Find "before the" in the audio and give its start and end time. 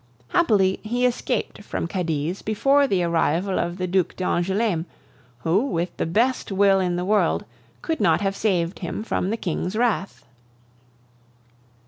2.41-3.03